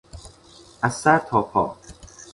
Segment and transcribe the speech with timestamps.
[0.81, 1.77] از سر تا پا